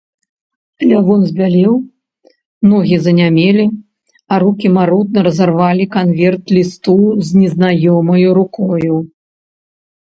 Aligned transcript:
Лявон 0.91 1.21
збялеў, 1.31 1.73
ногі 2.71 2.95
занямелі, 3.09 3.65
а 4.31 4.41
рукі 4.47 4.67
марудна 4.81 5.19
разарвалі 5.31 5.83
канверт 5.95 6.45
лісту 6.59 6.97
з 7.31 7.31
незнаёмаю 7.39 8.27
рукою. 8.43 8.95